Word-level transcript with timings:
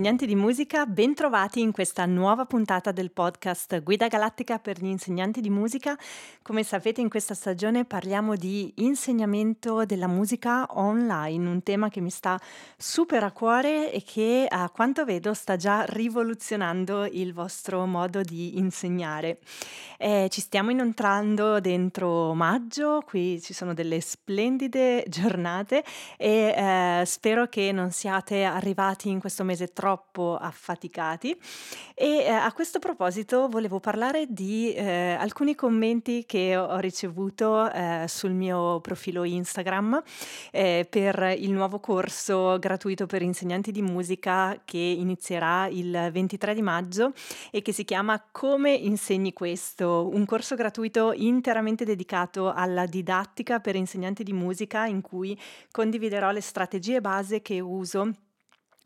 insegnanti 0.00 0.24
di 0.24 0.34
musica, 0.34 0.86
bentrovati 0.86 1.60
in 1.60 1.72
questa 1.72 2.06
nuova 2.06 2.46
puntata 2.46 2.90
del 2.90 3.10
podcast 3.10 3.82
Guida 3.82 4.08
Galattica 4.08 4.58
per 4.58 4.80
gli 4.80 4.86
insegnanti 4.86 5.42
di 5.42 5.50
musica. 5.50 5.94
Come 6.40 6.62
sapete 6.62 7.02
in 7.02 7.10
questa 7.10 7.34
stagione 7.34 7.84
parliamo 7.84 8.34
di 8.34 8.72
insegnamento 8.76 9.84
della 9.84 10.06
musica 10.06 10.66
online, 10.70 11.46
un 11.46 11.62
tema 11.62 11.90
che 11.90 12.00
mi 12.00 12.08
sta 12.08 12.40
super 12.78 13.24
a 13.24 13.30
cuore 13.30 13.92
e 13.92 14.02
che 14.02 14.46
a 14.48 14.70
quanto 14.70 15.04
vedo 15.04 15.34
sta 15.34 15.56
già 15.56 15.84
rivoluzionando 15.86 17.04
il 17.04 17.34
vostro 17.34 17.84
modo 17.84 18.22
di 18.22 18.56
insegnare. 18.56 19.40
Eh, 19.98 20.28
ci 20.30 20.40
stiamo 20.40 20.70
inoltrando 20.70 21.60
dentro 21.60 22.32
maggio, 22.32 23.02
qui 23.04 23.38
ci 23.42 23.52
sono 23.52 23.74
delle 23.74 24.00
splendide 24.00 25.04
giornate 25.08 25.84
e 26.16 26.54
eh, 26.56 27.02
spero 27.04 27.48
che 27.48 27.70
non 27.70 27.90
siate 27.90 28.44
arrivati 28.44 29.10
in 29.10 29.20
questo 29.20 29.44
mese 29.44 29.74
troppo 29.74 29.88
affaticati. 29.92 31.38
E 31.94 32.06
eh, 32.06 32.28
a 32.30 32.52
questo 32.52 32.78
proposito 32.78 33.48
volevo 33.48 33.80
parlare 33.80 34.26
di 34.28 34.72
eh, 34.72 35.16
alcuni 35.18 35.54
commenti 35.54 36.24
che 36.26 36.56
ho 36.56 36.78
ricevuto 36.78 37.70
eh, 37.70 38.04
sul 38.08 38.32
mio 38.32 38.80
profilo 38.80 39.24
Instagram 39.24 40.02
eh, 40.50 40.86
per 40.88 41.34
il 41.38 41.52
nuovo 41.52 41.80
corso 41.80 42.58
gratuito 42.58 43.06
per 43.06 43.22
insegnanti 43.22 43.72
di 43.72 43.82
musica 43.82 44.60
che 44.64 44.78
inizierà 44.78 45.66
il 45.68 46.10
23 46.12 46.54
di 46.54 46.62
maggio 46.62 47.12
e 47.50 47.62
che 47.62 47.72
si 47.72 47.84
chiama 47.84 48.22
Come 48.30 48.72
insegni 48.72 49.32
questo? 49.32 50.08
Un 50.12 50.24
corso 50.24 50.54
gratuito 50.54 51.12
interamente 51.14 51.84
dedicato 51.84 52.52
alla 52.52 52.86
didattica 52.86 53.60
per 53.60 53.76
insegnanti 53.76 54.22
di 54.22 54.32
musica 54.32 54.86
in 54.86 55.00
cui 55.00 55.38
condividerò 55.70 56.30
le 56.30 56.40
strategie 56.40 57.00
base 57.00 57.42
che 57.42 57.60
uso 57.60 58.10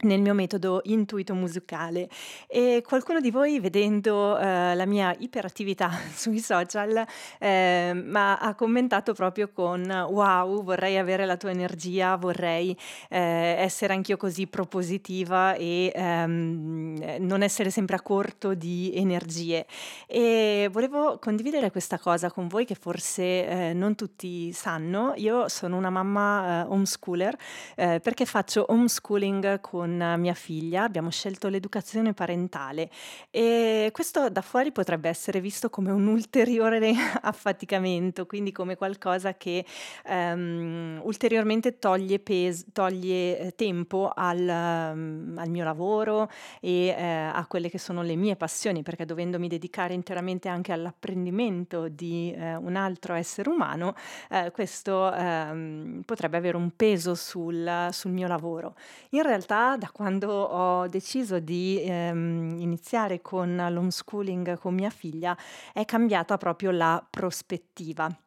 nel 0.04 0.20
mio 0.20 0.34
metodo 0.34 0.80
intuito 0.84 1.34
musicale. 1.34 2.08
E 2.46 2.82
qualcuno 2.86 3.20
di 3.20 3.30
voi 3.30 3.60
vedendo 3.60 4.38
eh, 4.38 4.74
la 4.74 4.86
mia 4.86 5.14
iperattività 5.18 5.90
sui 6.14 6.38
social 6.38 7.04
eh, 7.38 7.92
ma 7.94 8.38
ha 8.38 8.54
commentato 8.54 9.12
proprio 9.12 9.50
con 9.52 9.82
wow 10.10 10.62
vorrei 10.62 10.98
avere 10.98 11.26
la 11.26 11.36
tua 11.36 11.50
energia 11.50 12.16
vorrei 12.16 12.76
eh, 13.08 13.56
essere 13.58 13.92
anch'io 13.92 14.16
così 14.16 14.46
propositiva 14.46 15.54
e 15.54 15.92
ehm, 15.94 17.16
non 17.20 17.42
essere 17.42 17.70
sempre 17.70 17.96
a 17.96 18.00
corto 18.00 18.54
di 18.54 18.92
energie 18.94 19.66
e 20.06 20.68
volevo 20.70 21.18
condividere 21.18 21.70
questa 21.70 21.98
cosa 21.98 22.30
con 22.30 22.48
voi 22.48 22.64
che 22.64 22.74
forse 22.74 23.46
eh, 23.46 23.72
non 23.72 23.94
tutti 23.94 24.52
sanno. 24.52 25.12
Io 25.16 25.48
sono 25.48 25.76
una 25.76 25.90
mamma 25.90 26.62
eh, 26.62 26.66
homeschooler 26.68 27.36
eh, 27.76 28.00
perché 28.00 28.24
faccio 28.24 28.66
homeschooling 28.68 29.60
con 29.60 29.93
mia 30.16 30.34
figlia 30.34 30.84
abbiamo 30.84 31.10
scelto 31.10 31.48
l'educazione 31.48 32.12
parentale 32.12 32.90
e 33.30 33.90
questo 33.92 34.28
da 34.30 34.40
fuori 34.40 34.72
potrebbe 34.72 35.08
essere 35.08 35.40
visto 35.40 35.70
come 35.70 35.90
un 35.90 36.06
ulteriore 36.06 36.92
affaticamento, 37.22 38.26
quindi 38.26 38.52
come 38.52 38.76
qualcosa 38.76 39.34
che 39.34 39.64
um, 40.08 41.00
ulteriormente 41.02 41.78
toglie, 41.78 42.18
pes- 42.18 42.66
toglie 42.72 43.38
eh, 43.38 43.54
tempo 43.54 44.12
al, 44.14 44.40
um, 44.40 45.34
al, 45.36 45.48
mio 45.48 45.64
lavoro 45.64 46.30
e 46.60 46.86
eh, 46.86 47.02
a 47.02 47.44
quelle 47.46 47.68
che 47.68 47.78
sono 47.78 48.02
le 48.02 48.16
mie 48.16 48.36
passioni, 48.36 48.82
perché 48.82 49.04
dovendomi 49.04 49.48
dedicare 49.48 49.94
interamente 49.94 50.48
anche 50.48 50.72
all'apprendimento 50.72 51.88
di 51.88 52.32
eh, 52.32 52.56
un 52.56 52.76
altro 52.76 53.14
essere 53.14 53.48
umano, 53.48 53.94
eh, 54.30 54.50
questo 54.50 55.12
ehm, 55.12 56.02
potrebbe 56.04 56.36
avere 56.36 56.56
un 56.56 56.70
peso 56.74 57.14
sul, 57.14 57.88
sul 57.90 58.10
mio 58.10 58.26
lavoro. 58.26 58.74
In 59.10 59.22
realtà 59.22 59.76
da 59.84 59.90
quando 59.92 60.30
ho 60.30 60.88
deciso 60.88 61.38
di 61.40 61.78
ehm, 61.82 62.56
iniziare 62.58 63.20
con 63.20 63.54
l'homeschooling 63.54 64.58
con 64.58 64.74
mia 64.74 64.88
figlia 64.88 65.36
è 65.74 65.84
cambiata 65.84 66.38
proprio 66.38 66.70
la 66.70 67.04
prospettiva. 67.08 68.23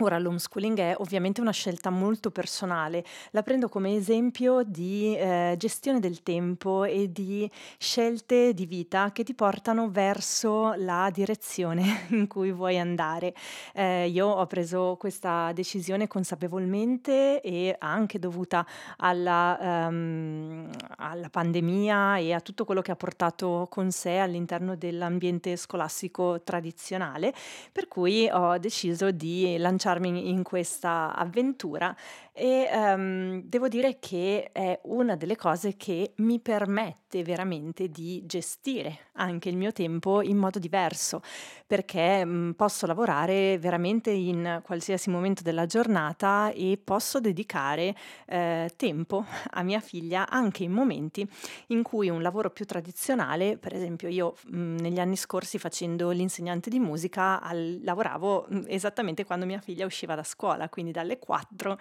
Ora, 0.00 0.16
l'homeschooling 0.16 0.78
è 0.78 0.94
ovviamente 0.98 1.40
una 1.40 1.50
scelta 1.50 1.90
molto 1.90 2.30
personale, 2.30 3.04
la 3.32 3.42
prendo 3.42 3.68
come 3.68 3.96
esempio 3.96 4.62
di 4.62 5.16
eh, 5.16 5.56
gestione 5.58 5.98
del 5.98 6.22
tempo 6.22 6.84
e 6.84 7.10
di 7.10 7.50
scelte 7.78 8.54
di 8.54 8.64
vita 8.64 9.10
che 9.10 9.24
ti 9.24 9.34
portano 9.34 9.90
verso 9.90 10.74
la 10.76 11.10
direzione 11.12 12.06
in 12.14 12.28
cui 12.28 12.52
vuoi 12.52 12.78
andare. 12.78 13.34
Eh, 13.74 14.06
io 14.06 14.28
ho 14.28 14.46
preso 14.46 14.94
questa 15.00 15.50
decisione 15.52 16.06
consapevolmente 16.06 17.40
e 17.40 17.74
anche 17.80 18.20
dovuta 18.20 18.64
alla, 18.98 19.88
um, 19.88 20.70
alla 20.98 21.28
pandemia 21.28 22.18
e 22.18 22.32
a 22.34 22.40
tutto 22.40 22.64
quello 22.64 22.82
che 22.82 22.92
ha 22.92 22.96
portato 22.96 23.66
con 23.68 23.90
sé 23.90 24.18
all'interno 24.18 24.76
dell'ambiente 24.76 25.56
scolastico 25.56 26.40
tradizionale, 26.42 27.34
per 27.72 27.88
cui 27.88 28.28
ho 28.30 28.58
deciso 28.58 29.10
di 29.10 29.56
lanciare 29.58 29.86
lanciarmi 29.88 30.28
in 30.28 30.42
questa 30.42 31.14
avventura 31.14 31.96
e 32.38 32.68
um, 32.72 33.42
devo 33.42 33.66
dire 33.66 33.98
che 33.98 34.50
è 34.52 34.78
una 34.84 35.16
delle 35.16 35.34
cose 35.34 35.76
che 35.76 36.12
mi 36.18 36.38
permette 36.38 37.24
veramente 37.24 37.88
di 37.88 38.22
gestire 38.26 39.06
anche 39.14 39.48
il 39.48 39.56
mio 39.56 39.72
tempo 39.72 40.22
in 40.22 40.36
modo 40.36 40.60
diverso, 40.60 41.20
perché 41.66 42.22
um, 42.24 42.52
posso 42.56 42.86
lavorare 42.86 43.58
veramente 43.58 44.10
in 44.10 44.60
qualsiasi 44.62 45.10
momento 45.10 45.42
della 45.42 45.66
giornata 45.66 46.52
e 46.52 46.80
posso 46.82 47.18
dedicare 47.18 47.96
eh, 48.26 48.70
tempo 48.76 49.24
a 49.50 49.62
mia 49.64 49.80
figlia 49.80 50.28
anche 50.28 50.62
in 50.62 50.70
momenti 50.70 51.28
in 51.68 51.82
cui 51.82 52.08
un 52.08 52.22
lavoro 52.22 52.50
più 52.50 52.64
tradizionale, 52.64 53.58
per 53.58 53.74
esempio 53.74 54.08
io 54.08 54.36
mh, 54.46 54.76
negli 54.76 55.00
anni 55.00 55.16
scorsi 55.16 55.58
facendo 55.58 56.10
l'insegnante 56.10 56.70
di 56.70 56.78
musica 56.78 57.40
al, 57.40 57.80
lavoravo 57.82 58.46
mh, 58.48 58.60
esattamente 58.68 59.24
quando 59.24 59.44
mia 59.44 59.60
figlia 59.60 59.86
usciva 59.86 60.14
da 60.14 60.22
scuola, 60.22 60.68
quindi 60.68 60.92
dalle 60.92 61.18
4 61.18 61.76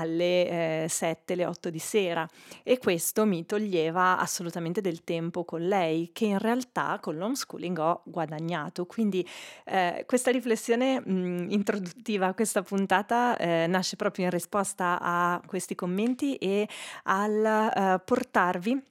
alle 0.00 0.84
eh, 0.84 0.88
7, 0.88 1.34
le 1.34 1.46
8 1.46 1.70
di 1.70 1.78
sera 1.78 2.28
e 2.62 2.78
questo 2.78 3.24
mi 3.24 3.46
toglieva 3.46 4.18
assolutamente 4.18 4.80
del 4.80 5.04
tempo 5.04 5.44
con 5.44 5.66
lei 5.66 6.10
che 6.12 6.26
in 6.26 6.38
realtà 6.38 6.98
con 7.00 7.16
l'homeschooling 7.16 7.78
ho 7.78 8.02
guadagnato. 8.04 8.86
Quindi 8.86 9.26
eh, 9.64 10.04
questa 10.06 10.30
riflessione 10.30 11.00
mh, 11.00 11.46
introduttiva 11.50 12.26
a 12.26 12.34
questa 12.34 12.62
puntata 12.62 13.36
eh, 13.36 13.66
nasce 13.66 13.96
proprio 13.96 14.24
in 14.24 14.30
risposta 14.30 14.98
a 15.00 15.40
questi 15.46 15.74
commenti 15.74 16.36
e 16.36 16.68
al 17.04 17.44
eh, 17.44 18.00
portarvi 18.04 18.89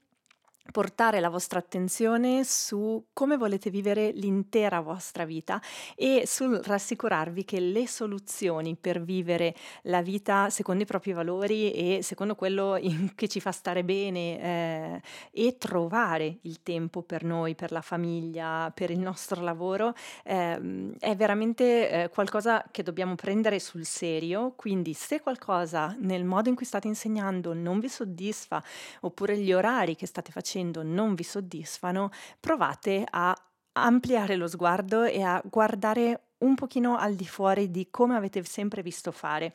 portare 0.72 1.20
la 1.20 1.30
vostra 1.30 1.60
attenzione 1.60 2.44
su 2.44 3.04
come 3.14 3.38
volete 3.38 3.70
vivere 3.70 4.12
l'intera 4.12 4.80
vostra 4.82 5.26
vita 5.26 5.62
e 5.96 6.24
sul 6.26 6.62
rassicurarvi 6.64 7.44
che 7.44 7.60
le 7.60 7.88
soluzioni 7.88 8.76
per 8.76 9.02
vivere 9.02 9.56
la 9.84 10.02
vita 10.02 10.50
secondo 10.50 10.84
i 10.84 10.86
propri 10.86 11.12
valori 11.12 11.72
e 11.72 12.00
secondo 12.04 12.36
quello 12.36 12.78
in, 12.78 13.16
che 13.16 13.28
ci 13.28 13.40
fa 13.40 13.52
stare 13.52 13.84
bene 13.84 14.40
eh, 14.40 15.02
e 15.32 15.58
trovare 15.58 16.38
il 16.42 16.62
tempo 16.62 17.02
per 17.02 17.24
noi, 17.24 17.56
per 17.56 17.72
la 17.72 17.82
famiglia, 17.82 18.72
per 18.74 18.92
il 18.92 19.00
nostro 19.00 19.42
lavoro 19.42 19.94
eh, 20.24 20.94
è 21.00 21.16
veramente 21.16 21.90
eh, 21.90 22.10
qualcosa 22.10 22.64
che 22.70 22.84
dobbiamo 22.84 23.16
prendere 23.16 23.60
sul 23.60 23.86
serio. 23.86 24.54
Quindi 24.56 24.94
se 24.94 25.22
qualcosa 25.22 25.96
nel 26.00 26.26
modo 26.26 26.50
in 26.50 26.56
cui 26.56 26.66
state 26.66 26.88
insegnando 26.88 27.54
non 27.54 27.80
vi 27.80 27.90
soddisfa 27.90 28.64
oppure 29.02 29.38
gli 29.38 29.52
orari 29.52 29.96
che 29.96 30.06
state 30.06 30.32
facendo 30.32 30.59
facendo 30.60 30.84
non 30.84 31.16
vi 31.16 31.24
soddisfano, 31.24 32.10
provate 32.40 33.06
a 33.10 33.36
ampliare 33.74 34.36
lo 34.36 34.48
sguardo 34.48 35.04
e 35.04 35.22
a 35.22 35.42
guardare 35.44 36.29
un 36.40 36.56
pochino 36.56 36.98
al 36.98 37.16
di 37.16 37.26
fuori 37.26 37.72
di 37.72 37.88
come 37.90 38.16
avete 38.16 38.44
sempre 38.44 38.82
visto 38.82 39.12
fare. 39.12 39.54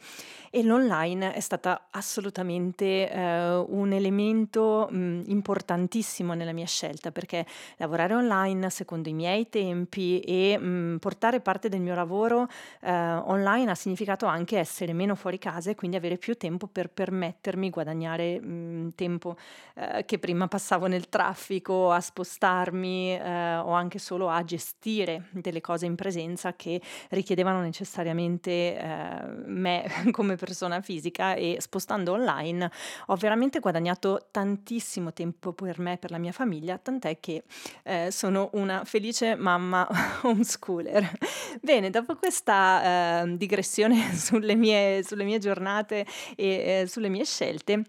E 0.50 0.62
l'online 0.62 1.32
è 1.32 1.40
stata 1.40 1.88
assolutamente 1.90 3.10
eh, 3.10 3.56
un 3.56 3.92
elemento 3.92 4.88
mh, 4.90 5.22
importantissimo 5.26 6.34
nella 6.34 6.52
mia 6.52 6.66
scelta 6.66 7.10
perché 7.10 7.46
lavorare 7.76 8.14
online 8.14 8.70
secondo 8.70 9.08
i 9.08 9.12
miei 9.12 9.48
tempi 9.48 10.20
e 10.20 10.58
mh, 10.58 10.98
portare 10.98 11.40
parte 11.40 11.68
del 11.68 11.80
mio 11.80 11.94
lavoro 11.94 12.48
eh, 12.80 12.92
online 12.92 13.70
ha 13.70 13.74
significato 13.74 14.26
anche 14.26 14.58
essere 14.58 14.92
meno 14.92 15.14
fuori 15.14 15.38
casa 15.38 15.70
e 15.70 15.74
quindi 15.74 15.96
avere 15.96 16.18
più 16.18 16.36
tempo 16.36 16.66
per 16.66 16.90
permettermi 16.90 17.70
guadagnare 17.70 18.40
mh, 18.40 18.94
tempo 18.94 19.36
eh, 19.74 20.04
che 20.04 20.18
prima 20.18 20.48
passavo 20.48 20.86
nel 20.86 21.08
traffico 21.08 21.90
a 21.90 22.00
spostarmi 22.00 23.16
eh, 23.16 23.56
o 23.56 23.72
anche 23.72 23.98
solo 23.98 24.28
a 24.28 24.44
gestire 24.44 25.28
delle 25.30 25.60
cose 25.60 25.86
in 25.86 25.94
presenza 25.94 26.54
che 26.54 26.73
richiedevano 27.10 27.60
necessariamente 27.60 28.50
eh, 28.50 29.24
me 29.46 29.84
come 30.12 30.36
persona 30.36 30.80
fisica 30.80 31.34
e 31.34 31.56
spostando 31.60 32.12
online 32.12 32.70
ho 33.06 33.16
veramente 33.16 33.60
guadagnato 33.60 34.28
tantissimo 34.30 35.12
tempo 35.12 35.52
per 35.52 35.78
me, 35.78 35.96
per 35.98 36.10
la 36.10 36.18
mia 36.18 36.32
famiglia, 36.32 36.78
tant'è 36.78 37.18
che 37.20 37.44
eh, 37.84 38.10
sono 38.10 38.50
una 38.52 38.84
felice 38.84 39.34
mamma 39.34 39.86
homeschooler. 40.22 41.18
Bene, 41.60 41.90
dopo 41.90 42.16
questa 42.16 43.22
eh, 43.22 43.36
digressione 43.36 44.12
sulle 44.16 44.54
mie, 44.54 45.02
sulle 45.02 45.24
mie 45.24 45.38
giornate 45.38 46.06
e 46.36 46.82
eh, 46.82 46.86
sulle 46.86 47.08
mie 47.08 47.24
scelte, 47.24 47.82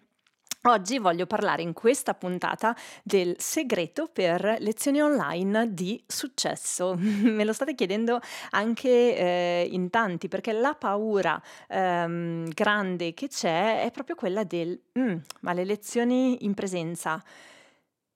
Oggi 0.67 0.97
voglio 0.97 1.27
parlare 1.27 1.61
in 1.61 1.73
questa 1.73 2.15
puntata 2.15 2.75
del 3.03 3.35
segreto 3.37 4.09
per 4.11 4.57
lezioni 4.61 4.99
online 4.99 5.71
di 5.75 6.03
successo. 6.07 6.95
Me 6.97 7.43
lo 7.43 7.53
state 7.53 7.75
chiedendo 7.75 8.19
anche 8.49 8.89
eh, 8.89 9.67
in 9.69 9.91
tanti 9.91 10.27
perché 10.27 10.53
la 10.53 10.73
paura 10.73 11.39
ehm, 11.67 12.49
grande 12.49 13.13
che 13.13 13.27
c'è 13.27 13.83
è 13.83 13.91
proprio 13.91 14.15
quella 14.15 14.43
del 14.43 14.79
mm, 14.97 15.15
ma 15.41 15.53
le 15.53 15.65
lezioni 15.65 16.43
in 16.45 16.55
presenza 16.55 17.23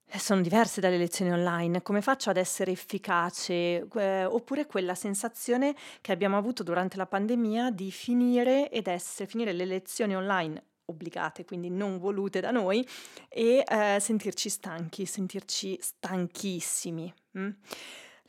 eh, 0.07 0.18
sono 0.18 0.42
diverse 0.42 0.81
dalle 0.81 0.98
lezioni 0.98 1.31
online, 1.31 1.84
come 1.84 2.02
faccio 2.02 2.31
ad 2.31 2.38
essere 2.38 2.72
efficace? 2.72 3.88
Eh, 3.94 4.25
oppure 4.25 4.66
quella 4.66 4.95
sensazione 4.95 5.75
che 6.02 6.12
abbiamo 6.12 6.36
avuto 6.36 6.63
durante 6.63 6.98
la 6.98 7.06
pandemia 7.06 7.69
di 7.69 7.92
finire 7.92 8.72
ed 8.72 8.88
essere, 8.88 9.30
finire 9.30 9.54
le 9.54 9.66
lezioni 9.66 10.16
online 10.16 10.63
obbligate, 10.90 11.46
quindi 11.46 11.70
non 11.70 11.98
volute 11.98 12.40
da 12.40 12.52
noi, 12.52 12.86
e 13.30 13.64
eh, 13.66 13.98
sentirci 14.00 14.50
stanchi, 14.50 15.06
sentirci 15.06 15.78
stanchissimi. 15.82 17.14
Mm? 17.38 17.50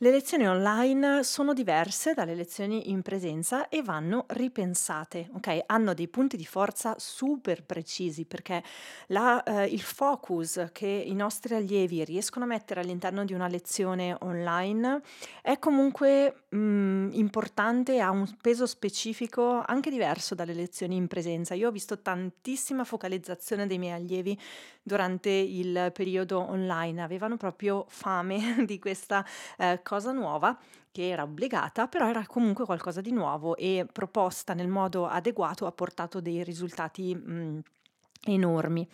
Le 0.03 0.09
lezioni 0.09 0.47
online 0.47 1.21
sono 1.21 1.53
diverse 1.53 2.15
dalle 2.15 2.33
lezioni 2.33 2.89
in 2.89 3.03
presenza 3.03 3.69
e 3.69 3.83
vanno 3.83 4.25
ripensate, 4.29 5.29
ok? 5.33 5.59
Hanno 5.67 5.93
dei 5.93 6.07
punti 6.07 6.37
di 6.37 6.45
forza 6.47 6.95
super 6.97 7.63
precisi 7.63 8.25
perché 8.25 8.63
la, 9.09 9.43
eh, 9.43 9.67
il 9.67 9.81
focus 9.81 10.69
che 10.71 10.87
i 10.87 11.13
nostri 11.13 11.53
allievi 11.53 12.03
riescono 12.03 12.45
a 12.45 12.47
mettere 12.47 12.79
all'interno 12.79 13.25
di 13.25 13.33
una 13.33 13.47
lezione 13.47 14.17
online 14.21 15.03
è 15.43 15.59
comunque 15.59 16.45
mh, 16.49 16.57
mm, 16.57 17.09
importante, 17.11 17.99
ha 17.99 18.09
un 18.09 18.27
peso 18.41 18.65
specifico 18.65 19.61
anche 19.63 19.91
diverso 19.91 20.33
dalle 20.33 20.55
lezioni 20.55 20.95
in 20.95 21.05
presenza. 21.05 21.53
Io 21.53 21.67
ho 21.67 21.71
visto 21.71 22.01
tantissima 22.01 22.83
focalizzazione 22.85 23.67
dei 23.67 23.77
miei 23.77 23.93
allievi 23.93 24.35
durante 24.83 25.29
il 25.29 25.91
periodo 25.93 26.39
online, 26.39 27.01
avevano 27.01 27.37
proprio 27.37 27.85
fame 27.87 28.63
di 28.65 28.79
questa 28.79 29.25
eh, 29.57 29.81
cosa 29.83 30.11
nuova 30.11 30.57
che 30.91 31.07
era 31.07 31.23
obbligata, 31.23 31.87
però 31.87 32.09
era 32.09 32.25
comunque 32.27 32.65
qualcosa 32.65 32.99
di 32.99 33.11
nuovo 33.11 33.55
e 33.55 33.87
proposta 33.91 34.53
nel 34.53 34.67
modo 34.67 35.07
adeguato 35.07 35.65
ha 35.65 35.71
portato 35.71 36.19
dei 36.19 36.43
risultati 36.43 37.15
mh, 37.15 37.31
mm, 37.31 37.59
enormi. 38.25 38.87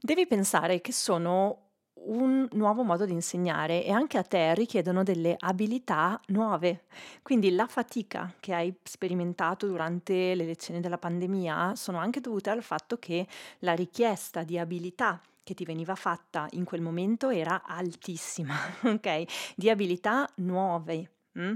Devi 0.00 0.26
pensare 0.26 0.80
che 0.80 0.92
sono 0.92 1.67
un 2.06 2.48
nuovo 2.52 2.82
modo 2.82 3.04
di 3.04 3.12
insegnare 3.12 3.84
e 3.84 3.90
anche 3.90 4.18
a 4.18 4.22
te 4.22 4.54
richiedono 4.54 5.02
delle 5.02 5.36
abilità 5.38 6.20
nuove. 6.28 6.84
Quindi 7.22 7.50
la 7.50 7.66
fatica 7.66 8.32
che 8.40 8.54
hai 8.54 8.74
sperimentato 8.82 9.66
durante 9.66 10.34
le 10.34 10.44
lezioni 10.44 10.80
della 10.80 10.98
pandemia 10.98 11.74
sono 11.74 11.98
anche 11.98 12.20
dovute 12.20 12.50
al 12.50 12.62
fatto 12.62 12.98
che 12.98 13.26
la 13.60 13.74
richiesta 13.74 14.42
di 14.42 14.58
abilità 14.58 15.20
che 15.42 15.54
ti 15.54 15.64
veniva 15.64 15.94
fatta 15.94 16.46
in 16.52 16.64
quel 16.64 16.82
momento 16.82 17.30
era 17.30 17.62
altissima, 17.64 18.54
ok? 18.84 19.54
Di 19.56 19.70
abilità 19.70 20.28
nuove. 20.36 21.10
Mm? 21.38 21.54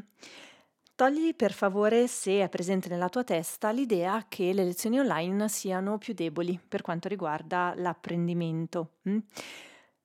Togli 0.95 1.35
per 1.35 1.53
favore, 1.53 2.07
se 2.07 2.43
è 2.43 2.49
presente 2.49 2.89
nella 2.89 3.09
tua 3.09 3.25
testa, 3.25 3.71
l'idea 3.71 4.27
che 4.29 4.53
le 4.53 4.65
lezioni 4.65 4.99
online 4.99 5.49
siano 5.49 5.99
più 5.99 6.15
deboli 6.15 6.59
per 6.67 6.81
quanto 6.81 7.09
riguarda 7.09 7.75
l'apprendimento. 7.77 8.93
Mm? 9.09 9.19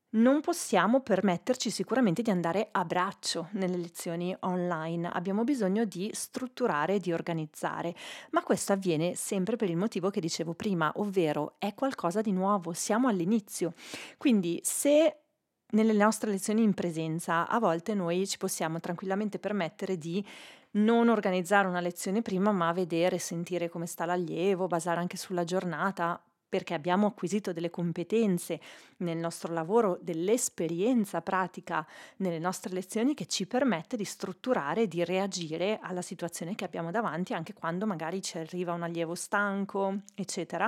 Non 0.10 0.40
possiamo 0.40 1.02
permetterci 1.02 1.70
sicuramente 1.70 2.22
di 2.22 2.30
andare 2.30 2.70
a 2.72 2.86
braccio 2.86 3.50
nelle 3.52 3.76
lezioni 3.76 4.34
online, 4.40 5.10
abbiamo 5.10 5.44
bisogno 5.44 5.84
di 5.84 6.10
strutturare 6.14 7.00
di 7.00 7.12
organizzare, 7.12 7.94
ma 8.32 8.42
questo 8.42 8.72
avviene 8.72 9.16
sempre 9.16 9.58
per 9.58 9.70
il 9.70 9.76
motivo 9.76 10.10
che 10.10 10.22
dicevo 10.22 10.54
prima, 10.54 10.90
ovvero 10.96 11.56
è 11.60 11.74
qualcosa 11.74 12.22
di 12.22 12.32
nuovo, 12.32 12.72
siamo 12.72 13.10
all'inizio. 13.10 13.74
Quindi 14.18 14.62
se 14.64 15.24
nelle 15.72 15.92
nostre 15.92 16.32
lezioni 16.32 16.64
in 16.64 16.74
presenza 16.74 17.46
a 17.50 17.60
volte 17.60 17.94
noi 17.94 18.26
ci 18.28 18.38
possiamo 18.38 18.80
tranquillamente 18.80 19.40
permettere 19.40 19.98
di 19.98 20.26
non 20.72 21.10
organizzare 21.10 21.68
una 21.68 21.82
lezione 21.82 22.22
prima, 22.22 22.54
ma 22.54 22.72
vedere, 22.72 23.20
sentire 23.20 23.68
come 23.68 23.86
sta 23.86 24.06
l'allievo, 24.06 24.68
basare 24.68 25.02
anche 25.02 25.18
sulla 25.18 25.44
giornata, 25.44 26.22
perché 26.58 26.74
abbiamo 26.74 27.06
acquisito 27.06 27.54
delle 27.54 27.70
competenze 27.70 28.60
nel 28.98 29.18
nostro 29.18 29.54
lavoro, 29.54 30.00
dell'esperienza 30.02 31.22
pratica 31.22 31.86
nelle 32.18 32.40
nostre 32.40 32.74
lezioni 32.74 33.14
che 33.14 33.28
ci 33.28 33.46
permette 33.46 33.96
di 33.96 34.04
strutturare 34.04 34.82
e 34.82 34.88
di 34.88 35.06
reagire 35.06 35.78
alla 35.80 36.02
situazione 36.02 36.56
che 36.56 36.66
abbiamo 36.66 36.90
davanti 36.90 37.36
anche 37.36 37.54
quando 37.54 37.86
magari 37.86 38.24
ci 38.24 38.40
arriva 38.40 38.74
un 38.74 38.82
allievo 38.82 39.14
stanco, 39.14 40.00
eccetera. 40.16 40.68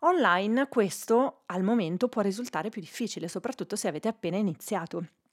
Online 0.00 0.68
questo 0.68 1.40
al 1.46 1.64
momento 1.64 2.06
può 2.06 2.22
risultare 2.22 2.68
più 2.68 2.80
difficile, 2.80 3.26
soprattutto 3.26 3.74
se 3.74 3.88
avete 3.88 4.06
appena 4.06 4.36
iniziato. 4.36 5.23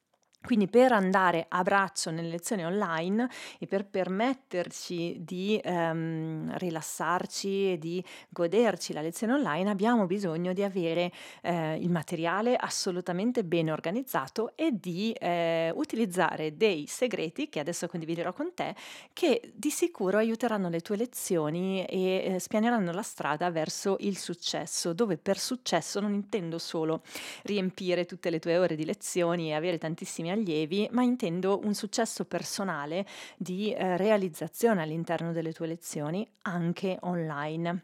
Quindi 0.43 0.67
per 0.67 0.91
andare 0.91 1.45
a 1.49 1.61
braccio 1.61 2.09
nelle 2.09 2.29
lezioni 2.29 2.65
online 2.65 3.29
e 3.59 3.67
per 3.67 3.85
permetterci 3.85 5.17
di 5.23 5.59
ehm, 5.63 6.57
rilassarci 6.57 7.73
e 7.73 7.77
di 7.77 8.03
goderci 8.29 8.91
la 8.91 9.01
lezione 9.01 9.33
online 9.33 9.69
abbiamo 9.69 10.07
bisogno 10.07 10.51
di 10.51 10.63
avere 10.63 11.11
eh, 11.41 11.75
il 11.75 11.91
materiale 11.91 12.55
assolutamente 12.55 13.43
ben 13.43 13.69
organizzato 13.69 14.53
e 14.55 14.71
di 14.73 15.11
eh, 15.13 15.71
utilizzare 15.75 16.57
dei 16.57 16.85
segreti 16.88 17.47
che 17.47 17.59
adesso 17.59 17.88
condividerò 17.88 18.33
con 18.33 18.51
te 18.55 18.73
che 19.13 19.51
di 19.53 19.69
sicuro 19.69 20.17
aiuteranno 20.17 20.69
le 20.69 20.81
tue 20.81 20.95
lezioni 20.95 21.85
e 21.85 22.33
eh, 22.33 22.39
spianeranno 22.39 22.91
la 22.91 23.03
strada 23.03 23.51
verso 23.51 23.97
il 23.99 24.17
successo, 24.17 24.93
dove 24.93 25.17
per 25.17 25.38
successo 25.38 25.99
non 25.99 26.13
intendo 26.13 26.57
solo 26.57 27.03
riempire 27.43 28.05
tutte 28.05 28.31
le 28.31 28.39
tue 28.39 28.57
ore 28.57 28.75
di 28.75 28.85
lezioni 28.85 29.49
e 29.49 29.53
avere 29.53 29.77
tantissimi 29.77 30.29
allievi, 30.31 30.87
ma 30.91 31.03
intendo 31.03 31.59
un 31.63 31.73
successo 31.73 32.25
personale 32.25 33.05
di 33.37 33.73
eh, 33.73 33.97
realizzazione 33.97 34.81
all'interno 34.81 35.31
delle 35.31 35.53
tue 35.53 35.67
lezioni 35.67 36.27
anche 36.43 36.97
online. 37.01 37.83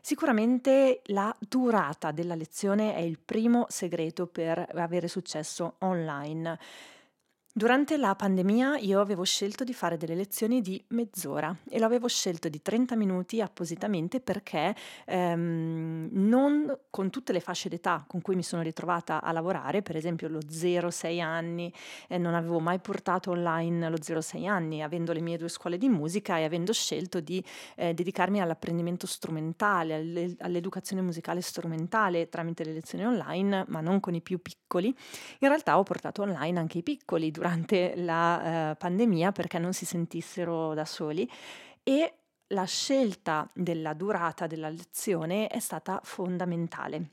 Sicuramente 0.00 1.02
la 1.06 1.34
durata 1.38 2.10
della 2.10 2.34
lezione 2.34 2.94
è 2.94 3.00
il 3.00 3.18
primo 3.18 3.66
segreto 3.68 4.26
per 4.26 4.66
avere 4.74 5.08
successo 5.08 5.74
online. 5.80 6.58
Durante 7.52 7.96
la 7.96 8.14
pandemia 8.14 8.76
io 8.78 9.00
avevo 9.00 9.24
scelto 9.24 9.64
di 9.64 9.74
fare 9.74 9.96
delle 9.96 10.14
lezioni 10.14 10.60
di 10.60 10.80
mezz'ora 10.90 11.52
e 11.68 11.80
l'avevo 11.80 12.06
scelto 12.06 12.48
di 12.48 12.62
30 12.62 12.94
minuti 12.94 13.40
appositamente 13.40 14.20
perché 14.20 14.72
ehm, 15.04 16.10
non 16.12 16.78
con 16.90 17.10
tutte 17.10 17.32
le 17.32 17.40
fasce 17.40 17.68
d'età 17.68 18.04
con 18.06 18.22
cui 18.22 18.36
mi 18.36 18.44
sono 18.44 18.62
ritrovata 18.62 19.20
a 19.20 19.32
lavorare, 19.32 19.82
per 19.82 19.96
esempio 19.96 20.28
lo 20.28 20.38
0-6 20.38 21.20
anni, 21.20 21.74
eh, 22.06 22.18
non 22.18 22.34
avevo 22.34 22.60
mai 22.60 22.78
portato 22.78 23.32
online 23.32 23.90
lo 23.90 23.96
0-6 23.96 24.46
anni, 24.46 24.80
avendo 24.80 25.12
le 25.12 25.20
mie 25.20 25.36
due 25.36 25.48
scuole 25.48 25.76
di 25.76 25.88
musica 25.88 26.38
e 26.38 26.44
avendo 26.44 26.72
scelto 26.72 27.18
di 27.18 27.44
eh, 27.74 27.94
dedicarmi 27.94 28.40
all'apprendimento 28.40 29.08
strumentale, 29.08 29.94
alle, 29.94 30.36
all'educazione 30.38 31.02
musicale 31.02 31.40
strumentale 31.40 32.28
tramite 32.28 32.62
le 32.62 32.74
lezioni 32.74 33.04
online, 33.04 33.64
ma 33.66 33.80
non 33.80 33.98
con 33.98 34.14
i 34.14 34.20
più 34.20 34.40
piccoli, 34.40 34.86
in 35.40 35.48
realtà 35.48 35.76
ho 35.78 35.82
portato 35.82 36.22
online 36.22 36.60
anche 36.60 36.78
i 36.78 36.84
piccoli 36.84 37.32
durante 37.40 37.94
la 37.96 38.72
eh, 38.72 38.76
pandemia 38.76 39.32
perché 39.32 39.58
non 39.58 39.72
si 39.72 39.86
sentissero 39.86 40.74
da 40.74 40.84
soli 40.84 41.26
e 41.82 42.12
la 42.48 42.64
scelta 42.64 43.48
della 43.54 43.94
durata 43.94 44.46
della 44.46 44.68
lezione 44.68 45.46
è 45.46 45.58
stata 45.58 46.00
fondamentale. 46.04 47.12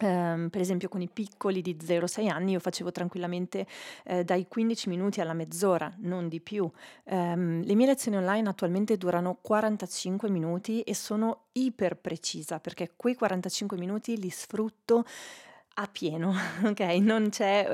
Um, 0.00 0.48
per 0.48 0.60
esempio 0.60 0.88
con 0.88 1.02
i 1.02 1.08
piccoli 1.08 1.62
di 1.62 1.76
0-6 1.80 2.28
anni 2.28 2.50
io 2.50 2.58
facevo 2.58 2.90
tranquillamente 2.90 3.64
eh, 4.02 4.24
dai 4.24 4.48
15 4.48 4.88
minuti 4.88 5.20
alla 5.20 5.34
mezz'ora, 5.34 5.94
non 5.98 6.26
di 6.26 6.40
più. 6.40 6.68
Um, 7.04 7.62
le 7.62 7.74
mie 7.76 7.86
lezioni 7.86 8.16
online 8.16 8.48
attualmente 8.48 8.96
durano 8.96 9.38
45 9.40 10.28
minuti 10.30 10.80
e 10.80 10.96
sono 10.96 11.44
iper 11.52 11.98
precisa 11.98 12.58
perché 12.58 12.94
quei 12.96 13.14
45 13.14 13.78
minuti 13.78 14.18
li 14.18 14.30
sfrutto 14.30 15.04
a 15.74 15.88
pieno, 15.88 16.32
ok? 16.64 16.80
Non 17.00 17.28
c'è, 17.30 17.66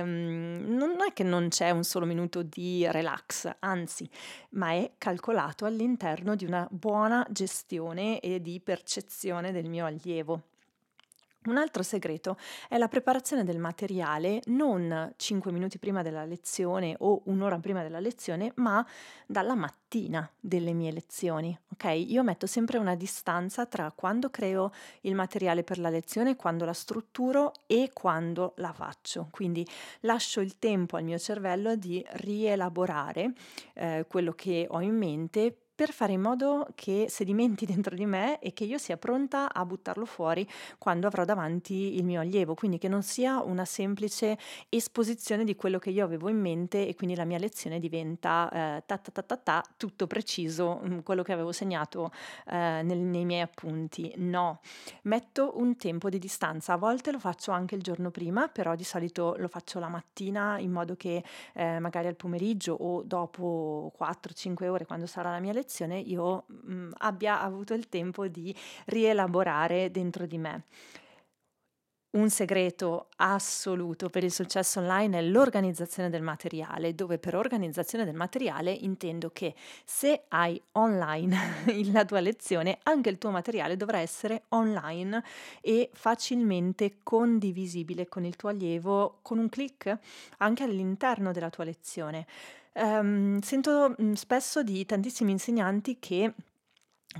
ehm, 0.00 0.66
non 0.68 0.96
è 1.06 1.12
che 1.12 1.24
non 1.24 1.48
c'è 1.48 1.70
un 1.70 1.82
solo 1.82 2.06
minuto 2.06 2.42
di 2.42 2.86
relax, 2.90 3.50
anzi, 3.60 4.08
ma 4.50 4.72
è 4.72 4.92
calcolato 4.98 5.64
all'interno 5.64 6.34
di 6.34 6.44
una 6.44 6.66
buona 6.70 7.26
gestione 7.30 8.20
e 8.20 8.40
di 8.40 8.60
percezione 8.60 9.52
del 9.52 9.68
mio 9.68 9.86
allievo. 9.86 10.42
Un 11.48 11.56
altro 11.56 11.82
segreto 11.82 12.36
è 12.68 12.76
la 12.76 12.88
preparazione 12.88 13.42
del 13.42 13.58
materiale 13.58 14.42
non 14.48 15.14
5 15.16 15.50
minuti 15.50 15.78
prima 15.78 16.02
della 16.02 16.26
lezione 16.26 16.94
o 16.98 17.22
un'ora 17.24 17.58
prima 17.58 17.82
della 17.82 18.00
lezione, 18.00 18.52
ma 18.56 18.86
dalla 19.26 19.54
mattina 19.54 20.30
delle 20.38 20.74
mie 20.74 20.92
lezioni. 20.92 21.58
Ok? 21.72 21.84
Io 21.84 22.22
metto 22.22 22.46
sempre 22.46 22.76
una 22.76 22.94
distanza 22.94 23.64
tra 23.64 23.90
quando 23.96 24.28
creo 24.28 24.72
il 25.02 25.14
materiale 25.14 25.64
per 25.64 25.78
la 25.78 25.88
lezione, 25.88 26.36
quando 26.36 26.66
la 26.66 26.74
strutturo 26.74 27.54
e 27.66 27.92
quando 27.94 28.52
la 28.56 28.74
faccio. 28.74 29.28
Quindi 29.30 29.66
lascio 30.00 30.42
il 30.42 30.58
tempo 30.58 30.98
al 30.98 31.04
mio 31.04 31.18
cervello 31.18 31.76
di 31.76 32.04
rielaborare 32.10 33.32
eh, 33.72 34.04
quello 34.06 34.32
che 34.32 34.66
ho 34.68 34.82
in 34.82 34.94
mente 34.98 35.56
per 35.78 35.92
fare 35.92 36.12
in 36.12 36.20
modo 36.20 36.66
che 36.74 37.06
sedimenti 37.08 37.64
dentro 37.64 37.94
di 37.94 38.04
me 38.04 38.40
e 38.40 38.52
che 38.52 38.64
io 38.64 38.78
sia 38.78 38.96
pronta 38.96 39.52
a 39.52 39.64
buttarlo 39.64 40.06
fuori 40.06 40.44
quando 40.76 41.06
avrò 41.06 41.24
davanti 41.24 41.94
il 41.96 42.04
mio 42.04 42.20
allievo, 42.20 42.54
quindi 42.54 42.78
che 42.78 42.88
non 42.88 43.04
sia 43.04 43.40
una 43.44 43.64
semplice 43.64 44.36
esposizione 44.70 45.44
di 45.44 45.54
quello 45.54 45.78
che 45.78 45.90
io 45.90 46.04
avevo 46.04 46.30
in 46.30 46.40
mente 46.40 46.88
e 46.88 46.96
quindi 46.96 47.14
la 47.14 47.24
mia 47.24 47.38
lezione 47.38 47.78
diventa 47.78 48.50
eh, 48.50 48.82
ta, 48.86 48.98
ta, 48.98 49.22
ta, 49.22 49.36
ta, 49.36 49.64
tutto 49.76 50.08
preciso, 50.08 50.80
mm, 50.84 50.98
quello 51.04 51.22
che 51.22 51.32
avevo 51.32 51.52
segnato 51.52 52.10
eh, 52.48 52.82
nel, 52.82 52.98
nei 52.98 53.24
miei 53.24 53.42
appunti. 53.42 54.12
No, 54.16 54.58
metto 55.02 55.52
un 55.60 55.76
tempo 55.76 56.08
di 56.08 56.18
distanza, 56.18 56.72
a 56.72 56.76
volte 56.76 57.12
lo 57.12 57.20
faccio 57.20 57.52
anche 57.52 57.76
il 57.76 57.82
giorno 57.82 58.10
prima, 58.10 58.48
però 58.48 58.74
di 58.74 58.82
solito 58.82 59.36
lo 59.38 59.46
faccio 59.46 59.78
la 59.78 59.88
mattina 59.88 60.58
in 60.58 60.72
modo 60.72 60.96
che 60.96 61.22
eh, 61.54 61.78
magari 61.78 62.08
al 62.08 62.16
pomeriggio 62.16 62.74
o 62.74 63.04
dopo 63.04 63.92
4-5 63.96 64.66
ore 64.66 64.84
quando 64.84 65.06
sarà 65.06 65.30
la 65.30 65.38
mia 65.38 65.52
lezione 65.52 65.66
lezione 65.68 65.98
io 65.98 66.44
mh, 66.46 66.72
mm, 66.72 66.90
abbia 66.98 67.42
avuto 67.42 67.74
il 67.74 67.90
tempo 67.90 68.26
di 68.26 68.54
rielaborare 68.86 69.90
dentro 69.90 70.24
di 70.24 70.38
me. 70.38 70.64
Un 72.10 72.30
segreto 72.30 73.08
assoluto 73.16 74.08
per 74.08 74.24
il 74.24 74.32
successo 74.32 74.80
online 74.80 75.18
è 75.18 75.22
l'organizzazione 75.22 76.08
del 76.08 76.22
materiale, 76.22 76.94
dove 76.94 77.18
per 77.18 77.36
organizzazione 77.36 78.06
del 78.06 78.14
materiale 78.14 78.72
intendo 78.72 79.28
che 79.30 79.54
se 79.84 80.24
hai 80.28 80.60
online 80.72 81.36
la 81.92 82.06
tua 82.06 82.20
lezione, 82.20 82.78
anche 82.84 83.10
il 83.10 83.18
tuo 83.18 83.30
materiale 83.30 83.76
dovrà 83.76 83.98
essere 83.98 84.44
online 84.48 85.22
e 85.60 85.90
facilmente 85.92 87.00
condivisibile 87.02 88.08
con 88.08 88.24
il 88.24 88.36
tuo 88.36 88.48
allievo 88.48 89.18
con 89.20 89.36
un 89.36 89.50
clic 89.50 89.94
anche 90.38 90.62
all'interno 90.62 91.30
della 91.30 91.50
tua 91.50 91.64
lezione. 91.64 92.26
Um, 92.80 93.40
sento 93.40 93.94
mh, 93.96 94.12
spesso 94.12 94.62
di 94.62 94.86
tantissimi 94.86 95.32
insegnanti 95.32 95.98
che 95.98 96.32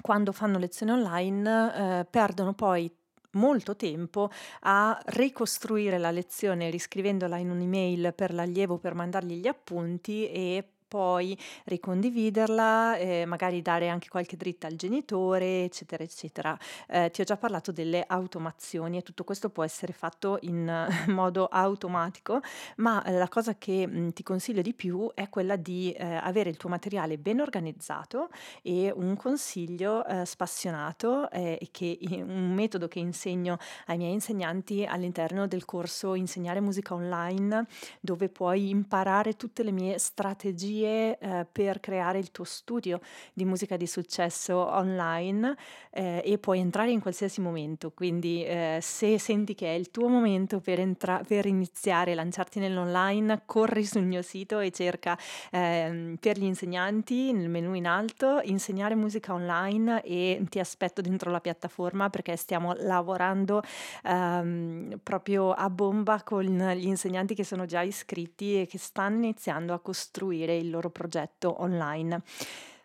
quando 0.00 0.32
fanno 0.32 0.58
lezioni 0.58 0.92
online 0.92 2.00
eh, 2.00 2.04
perdono 2.04 2.52
poi 2.52 2.88
molto 3.32 3.74
tempo 3.74 4.30
a 4.60 4.98
ricostruire 5.06 5.98
la 5.98 6.10
lezione 6.10 6.70
riscrivendola 6.70 7.36
in 7.38 7.50
un'email 7.50 8.12
per 8.14 8.32
l'allievo 8.32 8.78
per 8.78 8.94
mandargli 8.94 9.34
gli 9.34 9.48
appunti 9.48 10.30
e 10.30 10.64
poi 10.88 11.38
ricondividerla, 11.64 12.96
eh, 12.96 13.24
magari 13.26 13.60
dare 13.60 13.88
anche 13.88 14.08
qualche 14.08 14.36
dritta 14.36 14.66
al 14.66 14.74
genitore, 14.74 15.64
eccetera, 15.64 16.02
eccetera. 16.02 16.58
Eh, 16.88 17.10
ti 17.10 17.20
ho 17.20 17.24
già 17.24 17.36
parlato 17.36 17.70
delle 17.70 18.04
automazioni 18.06 18.96
e 18.96 19.02
tutto 19.02 19.24
questo 19.24 19.50
può 19.50 19.62
essere 19.62 19.92
fatto 19.92 20.38
in 20.42 20.88
modo 21.08 21.46
automatico, 21.46 22.40
ma 22.76 23.02
la 23.06 23.28
cosa 23.28 23.56
che 23.56 23.86
mh, 23.86 23.98
mm, 23.98 24.08
ti 24.10 24.22
consiglio 24.22 24.62
di 24.62 24.72
più 24.72 25.10
è 25.14 25.28
quella 25.28 25.56
di 25.56 25.92
eh, 25.92 26.14
avere 26.14 26.48
il 26.48 26.56
tuo 26.56 26.70
materiale 26.70 27.18
ben 27.18 27.40
organizzato 27.40 28.30
e 28.62 28.90
un 28.94 29.16
consiglio 29.16 30.04
eh, 30.06 30.24
spassionato 30.24 31.30
eh, 31.30 31.58
e 31.60 31.68
che 31.70 31.98
un 32.00 32.52
metodo 32.54 32.88
che 32.88 32.98
insegno 32.98 33.58
ai 33.86 33.98
miei 33.98 34.12
insegnanti 34.12 34.84
all'interno 34.84 35.46
del 35.46 35.64
corso 35.64 36.14
Insegnare 36.14 36.60
musica 36.60 36.94
online, 36.94 37.66
dove 38.00 38.28
puoi 38.28 38.70
imparare 38.70 39.36
tutte 39.36 39.62
le 39.62 39.72
mie 39.72 39.98
strategie 39.98 40.77
strategie 40.78 41.18
eh, 41.18 41.46
per 41.50 41.80
creare 41.80 42.18
il 42.18 42.30
tuo 42.30 42.44
studio 42.44 43.00
di 43.32 43.44
musica 43.44 43.76
di 43.76 43.86
successo 43.86 44.56
online 44.56 45.56
eh, 45.90 46.22
e 46.24 46.38
puoi 46.38 46.60
entrare 46.60 46.90
in 46.90 47.00
qualsiasi 47.00 47.40
momento, 47.40 47.90
quindi 47.90 48.44
eh, 48.44 48.78
se 48.80 49.18
senti 49.18 49.54
che 49.54 49.66
è 49.66 49.76
il 49.76 49.90
tuo 49.90 50.08
momento 50.08 50.60
per, 50.60 50.78
entra- 50.78 51.22
per 51.26 51.46
iniziare, 51.46 52.14
lanciarti 52.14 52.58
nell'online, 52.58 53.42
corri 53.46 53.84
sul 53.84 54.04
mio 54.04 54.22
sito 54.22 54.60
e 54.60 54.70
cerca 54.70 55.18
ehm, 55.50 56.16
per 56.20 56.38
gli 56.38 56.44
insegnanti 56.44 57.32
nel 57.32 57.48
menu 57.48 57.74
in 57.74 57.86
alto 57.86 58.40
insegnare 58.42 58.94
musica 58.94 59.32
online 59.32 60.02
e 60.02 60.42
ti 60.48 60.58
aspetto 60.58 61.00
dentro 61.00 61.30
la 61.30 61.40
piattaforma 61.40 62.10
perché 62.10 62.36
stiamo 62.36 62.74
lavorando 62.74 63.62
ehm, 64.04 65.00
proprio 65.02 65.52
a 65.52 65.68
bomba 65.70 66.22
con 66.22 66.44
gli 66.44 66.86
insegnanti 66.86 67.34
che 67.34 67.44
sono 67.44 67.66
già 67.66 67.82
iscritti 67.82 68.60
e 68.60 68.66
che 68.66 68.78
stanno 68.78 69.16
iniziando 69.16 69.72
a 69.72 69.80
costruire 69.80 70.56
il 70.56 70.67
il 70.68 70.70
loro 70.70 70.90
progetto 70.90 71.60
online. 71.62 72.22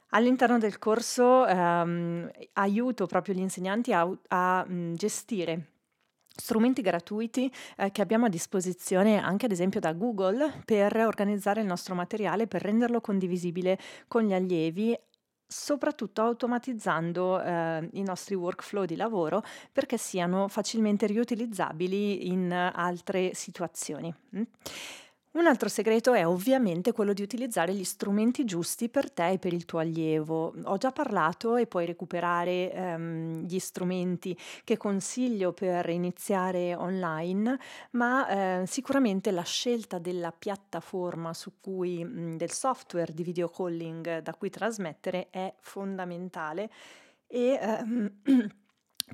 All'interno 0.10 0.58
del 0.58 0.80
corso 0.80 1.46
ehm, 1.46 2.30
aiuto 2.54 3.06
proprio 3.06 3.36
gli 3.36 3.40
insegnanti 3.40 3.94
a, 3.94 4.08
a 4.28 4.66
gestire 4.94 5.68
strumenti 6.36 6.82
gratuiti 6.82 7.52
eh, 7.78 7.92
che 7.92 8.02
abbiamo 8.02 8.26
a 8.26 8.30
disposizione 8.30 9.22
anche 9.22 9.46
ad 9.46 9.52
esempio 9.52 9.80
da 9.80 9.94
Google 9.94 10.62
per 10.66 10.96
organizzare 10.98 11.62
il 11.62 11.68
nostro 11.68 11.94
materiale, 11.94 12.48
per 12.48 12.64
renderlo 12.64 13.02
condivisibile 13.02 13.78
con 14.08 14.24
gli 14.24 14.34
allievi 14.34 14.98
soprattutto 15.46 16.24
automatizzando 16.24 17.40
eh, 17.40 17.90
i 17.94 18.02
nostri 18.02 18.34
workflow 18.34 18.86
di 18.86 18.96
lavoro 18.96 19.44
perché 19.72 19.98
siano 20.00 20.48
facilmente 20.48 21.06
riutilizzabili 21.06 22.28
in 22.28 22.52
altre 22.52 23.36
situazioni. 23.36 24.14
Mm? 24.36 24.42
Un 25.34 25.48
altro 25.48 25.68
segreto 25.68 26.14
è 26.14 26.28
ovviamente 26.28 26.92
quello 26.92 27.12
di 27.12 27.24
utilizzare 27.24 27.74
gli 27.74 27.84
strumenti 27.84 28.46
giusti 28.46 28.88
per 28.88 29.10
te 29.12 29.32
e 29.32 29.40
per 29.40 29.52
il 29.52 29.66
tuo 29.66 29.80
allievo. 29.80 30.54
Ho 30.66 30.78
già 30.78 30.92
parlato 30.92 31.56
e 31.56 31.66
puoi 31.66 31.88
recuperare 31.88 32.72
ehm, 32.72 33.44
gli 33.48 33.58
strumenti 33.58 34.38
che 34.64 34.78
consiglio 34.78 35.52
per 35.52 35.90
iniziare 35.90 36.76
online, 36.76 37.58
ma 37.92 38.62
eh, 38.62 38.68
sicuramente 38.68 39.32
la 39.32 39.42
scelta 39.42 39.98
della 39.98 40.32
piattaforma 40.32 41.34
su 41.34 41.54
cui, 41.60 42.06
mh, 42.06 42.38
del 42.38 42.52
software 42.52 43.12
di 43.12 43.24
video 43.24 43.50
calling 43.50 44.20
da 44.20 44.36
cui 44.36 44.52
trasmettere 44.52 45.30
è 45.32 45.52
fondamentale 45.62 46.70
e 47.26 47.58
ehm, 47.60 48.12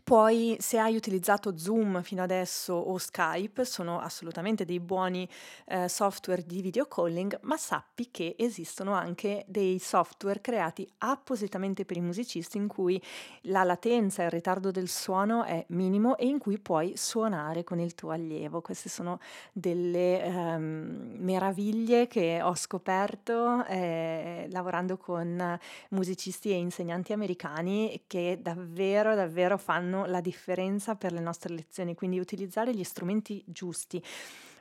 Poi, 0.03 0.55
se 0.59 0.77
hai 0.77 0.95
utilizzato 0.95 1.57
Zoom 1.57 2.03
fino 2.03 2.21
adesso 2.21 2.73
o 2.73 2.97
Skype, 2.97 3.65
sono 3.65 3.99
assolutamente 3.99 4.63
dei 4.63 4.79
buoni 4.79 5.27
eh, 5.65 5.87
software 5.89 6.43
di 6.45 6.61
video 6.61 6.85
calling, 6.85 7.39
ma 7.41 7.57
sappi 7.57 8.09
che 8.11 8.35
esistono 8.37 8.93
anche 8.93 9.45
dei 9.47 9.79
software 9.79 10.41
creati 10.41 10.87
appositamente 10.99 11.85
per 11.85 11.97
i 11.97 12.01
musicisti 12.01 12.57
in 12.57 12.67
cui 12.67 13.01
la 13.43 13.63
latenza 13.63 14.21
e 14.21 14.25
il 14.25 14.31
ritardo 14.31 14.69
del 14.69 14.87
suono 14.87 15.43
è 15.43 15.65
minimo 15.69 16.17
e 16.17 16.27
in 16.27 16.37
cui 16.37 16.59
puoi 16.59 16.95
suonare 16.95 17.63
con 17.63 17.79
il 17.79 17.95
tuo 17.95 18.11
allievo. 18.11 18.61
Queste 18.61 18.89
sono 18.89 19.19
delle 19.51 20.23
ehm, 20.23 21.15
meraviglie 21.17 22.07
che 22.07 22.41
ho 22.43 22.55
scoperto 22.55 23.65
eh, 23.65 24.47
lavorando 24.51 24.97
con 24.97 25.57
musicisti 25.89 26.51
e 26.51 26.55
insegnanti 26.55 27.11
americani 27.11 28.03
che 28.05 28.37
davvero, 28.39 29.15
davvero 29.15 29.57
fanno 29.57 29.78
fanno 29.79 30.05
la 30.05 30.19
differenza 30.19 30.95
per 30.95 31.13
le 31.13 31.21
nostre 31.21 31.53
lezioni, 31.53 31.95
quindi 31.95 32.19
utilizzare 32.19 32.75
gli 32.75 32.83
strumenti 32.83 33.41
giusti. 33.47 34.03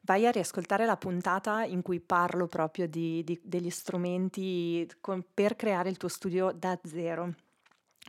Vai 0.02 0.26
a 0.26 0.30
riascoltare 0.30 0.86
la 0.86 0.96
puntata 0.96 1.64
in 1.64 1.82
cui 1.82 1.98
parlo 1.98 2.46
proprio 2.46 2.86
di, 2.86 3.24
di, 3.24 3.38
degli 3.42 3.68
strumenti 3.68 4.88
con, 5.00 5.24
per 5.34 5.56
creare 5.56 5.88
il 5.88 5.96
tuo 5.96 6.08
studio 6.08 6.52
da 6.52 6.78
zero. 6.84 7.34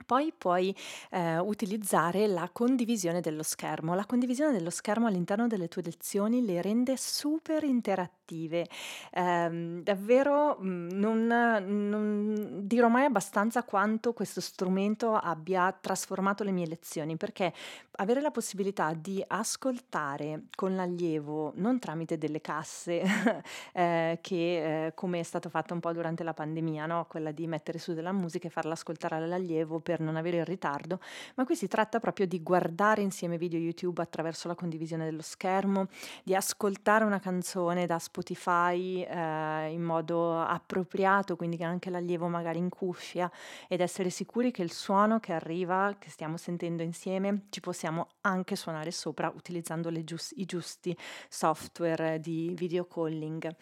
Poi 0.06 0.34
puoi 0.38 0.76
eh, 1.12 1.38
utilizzare 1.40 2.28
la 2.28 2.50
condivisione 2.52 3.22
dello 3.22 3.44
schermo. 3.44 3.96
La 3.96 4.06
condivisione 4.06 4.52
dello 4.52 4.70
schermo 4.70 5.08
all'interno 5.08 5.48
delle 5.48 5.68
tue 5.68 5.82
lezioni 5.82 6.46
le 6.46 6.62
rende 6.62 6.98
super 6.98 7.64
interattive. 7.64 8.68
Eh, 9.12 9.82
davvero 9.84 10.58
mm, 10.62 10.90
non, 10.92 11.26
non, 11.28 12.62
dirò 12.64 12.88
mai 12.88 13.06
abbastanza 13.06 13.64
quanto 13.64 14.14
questo 14.14 14.42
strumento 14.42 15.16
abbia 15.16 15.76
trasformato 15.80 16.44
le 16.44 16.52
mie 16.52 16.68
lezioni, 16.68 17.18
perché 17.18 17.54
avere 17.94 18.22
la 18.22 18.32
possibilità 18.32 18.94
di 18.94 19.24
ascoltare 19.28 20.44
con 20.56 20.76
l'allievo, 20.76 21.54
non 21.56 21.80
tramite 21.80 22.18
delle 22.18 22.42
casse, 22.42 23.02
eh, 23.74 24.20
che 24.22 24.86
eh, 24.86 24.94
come 24.94 25.20
è 25.20 25.24
stato 25.24 25.50
fatto 25.50 25.74
un 25.74 25.80
po' 25.80 25.92
durante 25.92 26.24
la 26.24 26.34
pandemia, 26.34 26.86
no? 26.86 27.06
quella 27.10 27.32
di 27.32 27.48
mettere 27.48 27.78
su 27.78 27.94
della 27.94 28.12
musica 28.12 28.48
e 28.48 28.52
farla 28.52 28.74
ascoltare 28.74 29.16
all'allievo 29.16 29.80
per 29.90 30.02
non 30.02 30.18
avere 30.18 30.38
il 30.38 30.46
ritardo, 30.46 31.00
ma 31.34 31.46
qui 31.46 31.56
si 31.56 31.68
tratta 31.68 32.00
proprio 32.00 32.28
di 32.28 32.44
guardare 32.44 33.02
insieme 33.02 33.40
video 33.40 33.58
YouTube 33.58 34.00
attraverso 34.04 34.48
la 34.48 34.54
condivisione 34.54 35.04
dello 35.04 35.24
schermo, 35.24 35.88
di 36.24 36.36
ascoltare 36.36 37.06
una 37.06 37.20
canzone 37.20 37.88
da 37.88 37.98
Spotify 37.98 39.02
eh, 39.02 39.72
in 39.72 39.82
modo 39.82 40.40
appropriato, 40.40 41.36
quindi 41.36 41.58
che 41.58 41.64
anche 41.64 41.90
l'allievo 41.90 42.28
magari 42.28 42.60
in 42.60 42.70
cuffia 42.70 43.32
ed 43.68 43.82
essere 43.82 44.12
sicuri 44.12 44.52
che 44.52 44.62
il 44.62 44.72
suono 44.72 45.20
che 45.20 45.34
arriva, 45.34 45.96
che 45.98 46.12
stiamo 46.12 46.38
sentendo 46.38 46.84
insieme, 46.84 47.46
ci 47.50 47.60
possiamo 47.60 48.10
anche 48.22 48.56
suonare 48.56 48.92
sopra 48.92 49.34
utilizzando 49.36 49.92
gius- 50.04 50.34
i 50.36 50.46
giusti 50.46 50.96
software 51.28 52.20
di 52.20 52.54
video 52.56 52.86
calling. 52.86 53.56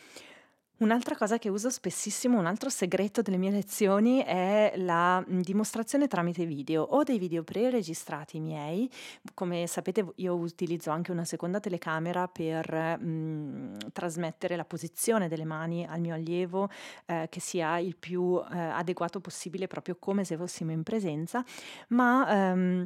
Un'altra 0.80 1.16
cosa 1.16 1.40
che 1.40 1.50
uso 1.50 1.72
spessissimo, 1.72 2.38
un 2.38 2.46
altro 2.46 2.70
segreto 2.70 3.24
delle 3.24 3.38
mie 3.38 3.50
lezioni 3.50 4.24
è 4.24 4.74
la 4.76 5.24
dimostrazione 5.28 6.08
tramite 6.08 6.46
video 6.46 6.84
o 6.84 7.02
dei 7.02 7.18
video 7.18 7.44
pre-registrati 7.44 8.40
miei. 8.40 8.88
Come 9.34 9.66
sapete 9.66 10.06
io 10.18 10.36
utilizzo 10.36 10.92
anche 10.92 11.12
una 11.12 11.26
seconda 11.26 11.60
telecamera 11.60 12.28
per 12.28 13.00
mh, 13.00 13.92
trasmettere 13.92 14.56
la 14.56 14.66
posizione 14.66 15.28
delle 15.28 15.46
mani 15.46 15.84
al 15.84 16.00
mio 16.00 16.14
allievo 16.14 16.70
eh, 17.08 17.26
che 17.28 17.40
sia 17.40 17.80
il 17.80 17.98
più 17.98 18.40
eh, 18.40 18.60
adeguato 18.60 19.20
possibile 19.20 19.66
proprio 19.66 19.96
come 19.98 20.26
se 20.26 20.38
fossimo 20.38 20.72
in 20.72 20.84
presenza, 20.84 21.44
ma 21.88 22.52
ehm, 22.52 22.86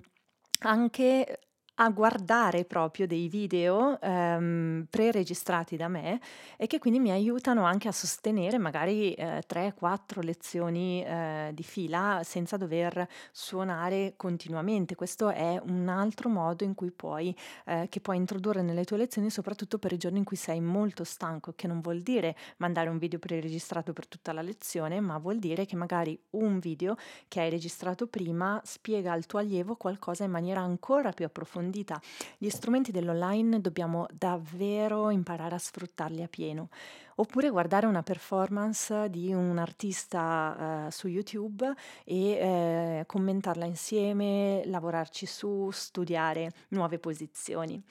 anche 0.62 1.40
a 1.84 1.90
guardare 1.90 2.64
proprio 2.64 3.08
dei 3.08 3.28
video, 3.28 4.00
ehm, 4.00 4.86
pre-registrati 4.88 5.78
da 5.78 5.88
me 5.88 6.20
e 6.56 6.68
che 6.68 6.78
quindi 6.78 7.00
mi 7.00 7.10
aiutano 7.10 7.64
anche 7.64 7.88
a 7.88 7.92
sostenere 7.92 8.60
magari, 8.60 9.14
ehm, 9.14 9.40
3, 9.48 9.74
4 9.76 10.22
lezioni, 10.22 11.04
ehm, 11.04 11.50
di 11.54 11.64
fila 11.64 12.22
senza 12.24 12.56
dover 12.58 13.08
suonare 13.32 14.14
continuamente. 14.16 14.94
Questo 14.94 15.30
è 15.30 15.60
un 15.66 15.88
altro 15.90 16.30
modo 16.30 16.64
in 16.64 16.76
cui 16.76 16.92
puoi 16.92 17.36
ehm, 17.66 17.88
che 17.90 18.00
puoi 18.00 18.18
introdurre 18.18 18.62
nelle 18.62 18.84
tue 18.84 18.98
lezioni, 18.98 19.32
soprattutto 19.32 19.80
per 19.80 19.92
i 19.92 19.98
giorni 19.98 20.20
in 20.20 20.24
cui 20.24 20.38
sei 20.38 20.60
molto 20.62 21.04
stanco, 21.04 21.54
che 21.56 21.66
non 21.66 21.82
vuol 21.82 22.02
dire 22.02 22.36
mandare 22.58 22.90
un 22.90 23.00
video 23.00 23.18
pre-registrato 23.18 23.92
per 23.92 24.08
tutta 24.08 24.34
la 24.34 24.44
lezione, 24.44 25.00
ma 25.00 25.18
vuol 25.18 25.40
dire 25.40 25.66
che 25.66 25.76
magari 25.76 26.20
un 26.32 26.60
video 26.60 26.96
che 27.28 27.40
hai 27.40 27.50
registrato 27.50 28.06
prima 28.06 28.62
spiega 28.64 29.14
al 29.14 29.26
tuo 29.26 29.40
allievo 29.40 29.76
qualcosa 29.78 30.24
in 30.24 30.30
maniera 30.32 30.62
ancora 30.62 31.10
più 31.12 31.26
approfondita 31.26 31.70
approfondita. 31.72 32.02
Gli 32.38 32.50
strumenti 32.50 32.92
dell'online 32.92 33.62
dobbiamo 33.62 34.06
davvero 34.12 35.10
imparare 35.10 35.56
a 35.56 35.60
sfruttarli 35.60 36.22
a 36.22 36.28
pieno. 36.28 36.70
Oppure 37.16 37.50
guardare 37.50 37.86
una 37.86 38.04
performance 38.04 39.10
di 39.10 39.34
un 39.34 39.58
artista 39.58 40.88
eh, 40.88 40.92
su 40.92 41.08
YouTube 41.08 41.72
e 42.04 42.32
eh, 42.32 43.04
commentarla 43.06 43.66
insieme, 43.66 44.64
lavorarci 44.66 45.26
su, 45.26 45.70
studiare 45.72 46.52
nuove 46.70 47.00
posizioni. 47.00 47.82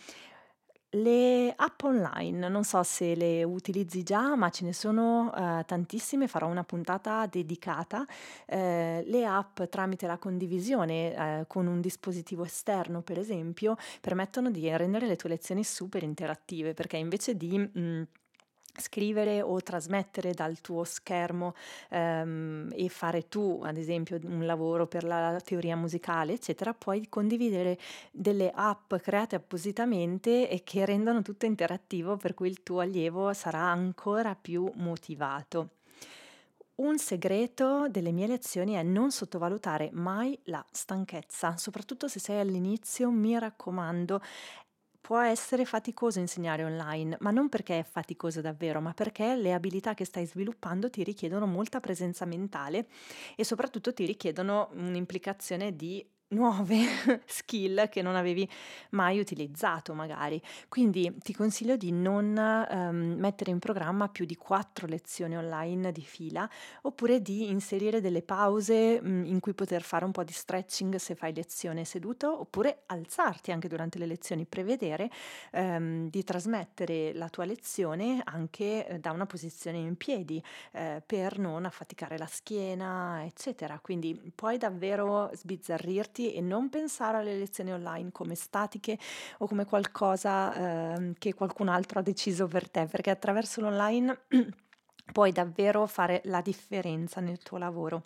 Le 0.92 1.52
app 1.54 1.82
online, 1.84 2.48
non 2.48 2.64
so 2.64 2.82
se 2.82 3.14
le 3.14 3.44
utilizzi 3.44 4.02
già, 4.02 4.34
ma 4.34 4.50
ce 4.50 4.64
ne 4.64 4.72
sono, 4.72 5.32
ehm, 5.32 5.64
tantissime, 5.64 6.26
farò 6.26 6.48
una 6.48 6.64
puntata 6.64 7.26
dedicata. 7.26 8.04
Ehm, 8.46 9.04
le 9.06 9.24
app 9.24 9.62
tramite 9.70 10.08
la 10.08 10.18
condivisione, 10.18 11.14
ehm, 11.14 11.44
con 11.46 11.68
un 11.68 11.80
dispositivo 11.80 12.42
esterno, 12.44 13.02
per 13.02 13.18
esempio, 13.20 13.76
permettono 14.00 14.50
di 14.50 14.68
rendere 14.76 15.06
le 15.06 15.14
tue 15.14 15.28
lezioni 15.28 15.62
super 15.62 16.02
interattive, 16.02 16.74
perché 16.74 16.96
invece 16.96 17.36
di, 17.36 17.56
mhmm 17.56 18.06
scrivere 18.80 19.42
o 19.42 19.60
trasmettere 19.62 20.34
dal 20.34 20.60
tuo 20.60 20.82
schermo 20.82 21.54
ehm, 21.90 22.72
e 22.74 22.88
fare 22.88 23.28
tu, 23.28 23.60
ad 23.62 23.76
esempio, 23.76 24.18
un 24.24 24.44
lavoro 24.44 24.88
per 24.88 25.04
la 25.04 25.40
teoria 25.44 25.76
musicale, 25.76 26.32
eccetera, 26.32 26.74
puoi 26.74 27.08
condividere 27.08 27.78
delle 28.10 28.50
app 28.52 28.94
create 28.96 29.36
appositamente 29.36 30.48
e 30.48 30.64
che 30.64 30.84
rendono 30.84 31.22
tutto 31.22 31.46
interattivo, 31.46 32.16
per 32.16 32.34
cui 32.34 32.48
il 32.48 32.64
tuo 32.64 32.80
allievo 32.80 33.32
sarà 33.32 33.60
ancora 33.60 34.34
più 34.34 34.68
motivato. 34.74 35.68
Un 36.80 36.96
segreto 36.96 37.88
delle 37.90 38.10
mie 38.10 38.26
lezioni 38.26 38.72
è 38.72 38.82
non 38.82 39.10
sottovalutare 39.10 39.90
mai 39.92 40.38
la 40.44 40.64
stanchezza, 40.70 41.58
soprattutto 41.58 42.08
se 42.08 42.20
sei 42.20 42.40
all'inizio, 42.40 43.10
mi 43.10 43.38
raccomando, 43.38 44.22
Può 45.00 45.18
essere 45.18 45.64
faticoso 45.64 46.20
insegnare 46.20 46.62
online, 46.62 47.16
ma 47.20 47.30
non 47.30 47.48
perché 47.48 47.80
è 47.80 47.82
faticoso 47.82 48.40
davvero, 48.40 48.80
ma 48.80 48.92
perché 48.94 49.34
le 49.34 49.52
abilità 49.52 49.94
che 49.94 50.04
stai 50.04 50.24
sviluppando 50.26 50.88
ti 50.90 51.02
richiedono 51.02 51.46
molta 51.46 51.80
presenza 51.80 52.24
mentale 52.26 52.86
e 53.34 53.42
soprattutto 53.44 53.92
ti 53.92 54.04
richiedono 54.04 54.68
un'implicazione 54.72 55.74
di 55.74 56.06
nuove 56.30 56.78
skill 57.26 57.88
che 57.88 58.02
non 58.02 58.16
avevi 58.16 58.48
mai 58.90 59.18
utilizzato 59.18 59.94
magari. 59.94 60.40
Quindi 60.68 61.16
ti 61.22 61.34
consiglio 61.34 61.76
di 61.76 61.92
non 61.92 62.36
ehm, 62.36 63.14
mettere 63.18 63.50
in 63.50 63.58
programma 63.58 64.08
più 64.08 64.24
di 64.24 64.36
quattro 64.36 64.86
lezioni 64.86 65.36
online 65.36 65.92
di 65.92 66.02
fila 66.02 66.48
oppure 66.82 67.20
di 67.20 67.48
inserire 67.48 68.00
delle 68.00 68.22
pause 68.22 69.00
mh, 69.00 69.08
mm, 69.08 69.24
in 69.24 69.40
cui 69.40 69.54
poter 69.54 69.82
fare 69.82 70.04
un 70.04 70.12
po' 70.12 70.24
di 70.24 70.32
stretching 70.32 70.96
se 70.96 71.14
fai 71.14 71.34
lezione 71.34 71.84
seduto 71.84 72.40
oppure 72.40 72.82
alzarti 72.86 73.52
anche 73.52 73.68
durante 73.68 73.98
le 73.98 74.06
lezioni, 74.06 74.46
prevedere 74.46 75.10
ehm, 75.52 76.08
di 76.10 76.22
trasmettere 76.22 77.12
la 77.14 77.28
tua 77.28 77.44
lezione 77.44 78.20
anche 78.24 78.86
eh, 78.86 78.98
da 78.98 79.10
una 79.12 79.26
posizione 79.26 79.78
in 79.78 79.96
piedi 79.96 80.42
eh, 80.72 81.02
per 81.04 81.38
non 81.38 81.64
affaticare 81.64 82.18
la 82.18 82.26
schiena, 82.26 83.24
eccetera. 83.24 83.78
Quindi 83.80 84.32
puoi 84.34 84.58
davvero 84.58 85.30
sbizzarrirti 85.32 86.19
aperti 86.20 86.32
e 86.34 86.40
non 86.40 86.68
pensare 86.68 87.18
alle 87.18 87.36
lezioni 87.36 87.72
online 87.72 88.10
come 88.12 88.34
statiche 88.34 88.98
o 89.38 89.46
come 89.46 89.64
qualcosa 89.64 90.94
eh, 90.94 91.14
che 91.18 91.34
qualcun 91.34 91.68
altro 91.68 92.00
ha 92.00 92.02
deciso 92.02 92.46
per 92.46 92.68
te, 92.68 92.86
perché 92.86 93.10
attraverso 93.10 93.60
l'online 93.60 94.26
puoi 95.12 95.32
davvero 95.32 95.86
fare 95.86 96.20
la 96.24 96.40
differenza 96.40 97.20
nel 97.20 97.38
tuo 97.38 97.58
lavoro. 97.58 98.04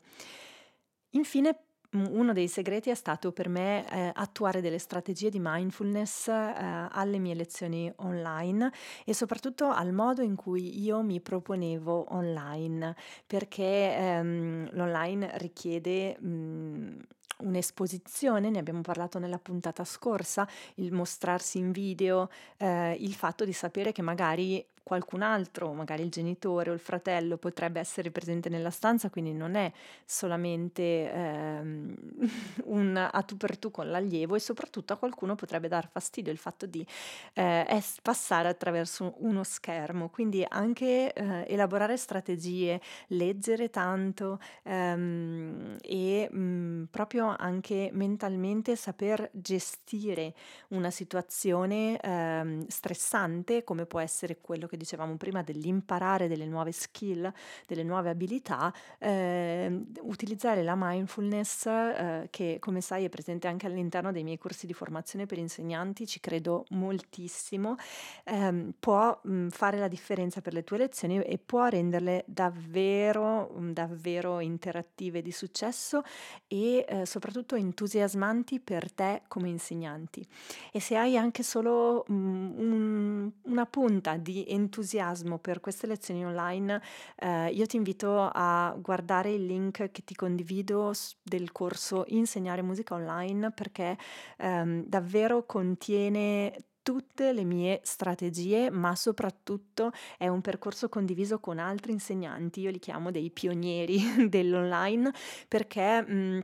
Infine, 1.10 1.58
uno 1.94 2.32
dei 2.32 2.48
segreti 2.48 2.90
è 2.90 2.94
stato 2.94 3.32
per 3.32 3.48
me 3.48 3.88
eh, 3.88 4.10
attuare 4.14 4.60
delle 4.60 4.78
strategie 4.78 5.30
di 5.30 5.38
mindfulness 5.40 6.28
eh, 6.28 6.88
alle 6.90 7.18
mie 7.18 7.34
lezioni 7.34 7.92
online 7.96 8.72
e 9.04 9.14
soprattutto 9.14 9.68
al 9.68 9.92
modo 9.92 10.22
in 10.22 10.34
cui 10.34 10.82
io 10.82 11.02
mi 11.02 11.20
proponevo 11.20 12.12
online, 12.14 12.96
perché 13.26 13.96
ehm, 13.96 14.70
l'online 14.72 15.30
richiede 15.38 16.18
mh, 16.18 17.00
un'esposizione, 17.38 18.50
ne 18.50 18.58
abbiamo 18.58 18.80
parlato 18.80 19.18
nella 19.18 19.38
puntata 19.38 19.84
scorsa, 19.84 20.48
il 20.76 20.92
mostrarsi 20.92 21.58
in 21.58 21.70
video, 21.72 22.28
eh, 22.56 22.94
il 22.94 23.14
fatto 23.14 23.44
di 23.44 23.52
sapere 23.52 23.92
che 23.92 24.02
magari 24.02 24.64
qualcun 24.84 25.22
altro, 25.22 25.72
magari 25.72 26.02
il 26.02 26.10
genitore 26.10 26.70
o 26.70 26.74
il 26.74 26.78
fratello, 26.78 27.38
potrebbe 27.38 27.80
essere 27.80 28.10
presente 28.10 28.50
nella 28.50 28.70
stanza, 28.70 29.08
quindi 29.10 29.32
non 29.32 29.54
è 29.56 29.72
solamente 30.04 31.10
ehm, 31.10 31.94
un 32.66 33.08
a 33.10 33.22
tu 33.22 33.36
per 33.36 33.56
tu 33.58 33.70
con 33.70 33.90
l'allievo 33.90 34.34
e 34.36 34.40
soprattutto 34.40 34.92
a 34.92 34.96
qualcuno 34.96 35.34
potrebbe 35.34 35.68
dar 35.68 35.88
fastidio 35.88 36.30
il 36.30 36.38
fatto 36.38 36.66
di 36.66 36.86
eh, 37.32 37.82
passare 38.02 38.48
attraverso 38.48 39.14
uno 39.18 39.42
schermo, 39.42 40.10
quindi 40.10 40.44
anche 40.46 41.12
eh, 41.12 41.44
elaborare 41.48 41.96
strategie, 41.96 42.80
leggere 43.08 43.70
tanto 43.70 44.38
ehm, 44.64 45.78
e 45.80 46.28
mh, 46.30 46.38
mm, 46.38 46.84
proprio 46.90 47.34
anche 47.38 47.88
mentalmente 47.92 48.76
saper 48.76 49.30
gestire 49.32 50.34
una 50.68 50.90
situazione 50.90 51.98
ehm, 51.98 52.66
stressante 52.66 53.64
come 53.64 53.86
può 53.86 54.00
essere 54.00 54.40
quello 54.40 54.66
che 54.66 54.73
che 54.74 54.76
dicevamo 54.76 55.16
prima 55.16 55.42
dell'imparare 55.42 56.28
delle 56.28 56.46
nuove 56.46 56.72
skill, 56.72 57.32
delle 57.66 57.82
nuove 57.82 58.10
abilità, 58.10 58.72
eh, 58.98 59.84
utilizzare 60.00 60.62
la 60.62 60.74
mindfulness 60.76 61.66
eh, 61.66 62.28
che 62.30 62.58
come 62.60 62.80
sai 62.80 63.04
è 63.04 63.08
presente 63.08 63.48
anche 63.48 63.66
all'interno 63.66 64.12
dei 64.12 64.24
miei 64.24 64.38
corsi 64.38 64.66
di 64.66 64.74
formazione 64.74 65.26
per 65.26 65.38
insegnanti, 65.38 66.06
ci 66.06 66.20
credo 66.20 66.66
moltissimo, 66.70 67.76
eh, 68.24 68.72
può 68.78 69.18
mh, 69.22 69.48
fare 69.48 69.78
la 69.78 69.88
differenza 69.88 70.40
per 70.40 70.52
le 70.52 70.64
tue 70.64 70.78
lezioni 70.78 71.20
e 71.20 71.38
può 71.38 71.66
renderle 71.66 72.24
davvero, 72.26 73.54
davvero 73.70 74.40
interattive 74.40 75.22
di 75.22 75.32
successo 75.32 76.02
e 76.48 76.84
eh, 76.86 77.06
soprattutto 77.06 77.54
entusiasmanti 77.54 78.60
per 78.60 78.92
te 78.92 79.22
come 79.28 79.48
insegnanti. 79.48 80.26
E 80.72 80.80
se 80.80 80.96
hai 80.96 81.16
anche 81.16 81.42
solo 81.42 82.04
mh, 82.06 82.14
un, 82.14 83.30
una 83.42 83.66
punta 83.66 84.16
di 84.16 84.44
entusiasmo, 84.48 84.62
entusiasmo 84.64 85.38
per 85.38 85.60
queste 85.60 85.86
lezioni 85.86 86.24
online, 86.24 86.80
eh, 87.16 87.48
io 87.50 87.66
ti 87.66 87.76
invito 87.76 88.28
a 88.32 88.74
guardare 88.78 89.30
il 89.32 89.46
link 89.46 89.90
che 89.90 90.04
ti 90.04 90.14
condivido 90.14 90.92
del 91.22 91.52
corso 91.52 92.04
Insegnare 92.08 92.62
musica 92.62 92.94
online 92.94 93.50
perché 93.52 93.96
ehm, 94.38 94.84
davvero 94.86 95.44
contiene 95.46 96.52
tutte 96.82 97.32
le 97.32 97.44
mie 97.44 97.80
strategie, 97.82 98.70
ma 98.70 98.94
soprattutto 98.94 99.90
è 100.18 100.28
un 100.28 100.42
percorso 100.42 100.88
condiviso 100.90 101.40
con 101.40 101.58
altri 101.58 101.92
insegnanti, 101.92 102.60
io 102.60 102.70
li 102.70 102.78
chiamo 102.78 103.10
dei 103.10 103.30
pionieri 103.30 103.98
dell'online 104.28 105.10
perché 105.48 106.02
mh, 106.02 106.40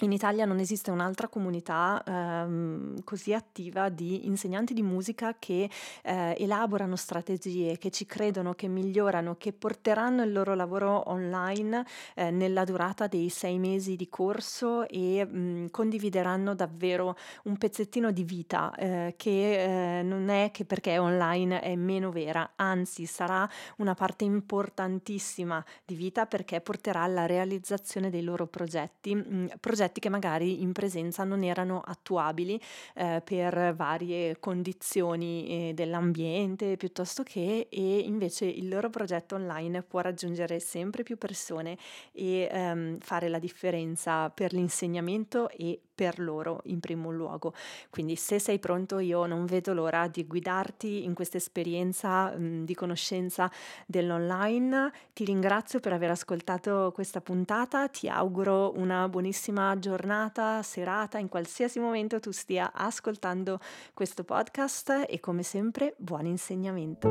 in 0.00 0.10
Italia 0.10 0.46
non 0.46 0.58
esiste 0.58 0.90
un'altra 0.90 1.28
comunità 1.28 2.02
ehm, 2.04 3.04
così 3.04 3.34
attiva 3.34 3.90
di 3.90 4.26
insegnanti 4.26 4.72
di 4.72 4.82
musica 4.82 5.36
che 5.38 5.68
eh, 6.02 6.34
elaborano 6.38 6.96
strategie, 6.96 7.76
che 7.76 7.90
ci 7.90 8.06
credono, 8.06 8.54
che 8.54 8.68
migliorano, 8.68 9.36
che 9.36 9.52
porteranno 9.52 10.22
il 10.22 10.32
loro 10.32 10.54
lavoro 10.54 11.10
online 11.10 11.84
eh, 12.14 12.30
nella 12.30 12.64
durata 12.64 13.06
dei 13.06 13.28
sei 13.28 13.58
mesi 13.58 13.94
di 13.94 14.08
corso 14.08 14.88
e 14.88 15.24
mh, 15.24 15.70
condivideranno 15.70 16.54
davvero 16.54 17.14
un 17.44 17.58
pezzettino 17.58 18.10
di 18.10 18.24
vita 18.24 18.74
eh, 18.74 19.14
che 19.16 19.98
eh, 19.98 20.02
non 20.02 20.30
è 20.30 20.50
che 20.52 20.64
perché 20.64 20.94
è 20.94 21.00
online 21.00 21.60
è 21.60 21.76
meno 21.76 22.10
vera, 22.10 22.52
anzi 22.56 23.04
sarà 23.04 23.48
una 23.76 23.94
parte 23.94 24.24
importantissima 24.24 25.62
di 25.84 25.94
vita 25.94 26.26
perché 26.26 26.60
porterà 26.62 27.02
alla 27.02 27.26
realizzazione 27.26 28.08
dei 28.10 28.22
loro 28.22 28.46
progetti, 28.46 29.14
mh, 29.14 29.48
progetti 29.60 29.81
progetti 29.82 30.00
che 30.00 30.08
magari 30.08 30.62
in 30.62 30.70
presenza 30.70 31.24
non 31.24 31.42
erano 31.42 31.82
attuabili 31.84 32.60
eh, 32.94 33.20
per 33.24 33.74
varie 33.74 34.38
condizioni 34.38 35.70
eh, 35.70 35.74
dell'ambiente 35.74 36.76
piuttosto 36.76 37.24
che 37.24 37.66
e 37.68 37.98
invece 37.98 38.44
il 38.44 38.68
loro 38.68 38.90
progetto 38.90 39.34
online 39.34 39.82
può 39.82 39.98
raggiungere 39.98 40.60
sempre 40.60 41.02
più 41.02 41.18
persone 41.18 41.76
e 42.12 42.48
ehm, 42.50 42.98
fare 43.00 43.28
la 43.28 43.40
differenza 43.40 44.30
per 44.30 44.52
l'insegnamento 44.52 45.48
e 45.48 45.80
per 45.94 46.18
loro 46.18 46.60
in 46.64 46.80
primo 46.80 47.10
luogo. 47.10 47.54
Quindi 47.90 48.16
se 48.16 48.38
sei 48.38 48.58
pronto 48.58 48.98
io 48.98 49.26
non 49.26 49.46
vedo 49.46 49.72
l'ora 49.72 50.08
di 50.08 50.26
guidarti 50.26 51.04
in 51.04 51.14
questa 51.14 51.36
esperienza 51.36 52.30
mh, 52.36 52.64
di 52.64 52.74
conoscenza 52.74 53.50
dell'online. 53.86 54.92
Ti 55.12 55.24
ringrazio 55.24 55.80
per 55.80 55.92
aver 55.92 56.10
ascoltato 56.10 56.92
questa 56.94 57.20
puntata, 57.20 57.88
ti 57.88 58.08
auguro 58.08 58.72
una 58.76 59.08
buonissima 59.08 59.78
giornata, 59.78 60.62
serata, 60.62 61.18
in 61.18 61.28
qualsiasi 61.28 61.78
momento 61.78 62.20
tu 62.20 62.30
stia 62.30 62.72
ascoltando 62.72 63.58
questo 63.94 64.24
podcast 64.24 65.04
e 65.08 65.20
come 65.20 65.42
sempre 65.42 65.94
buon 65.98 66.26
insegnamento. 66.26 67.08